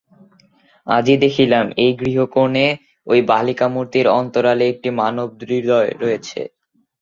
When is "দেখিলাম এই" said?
1.23-1.91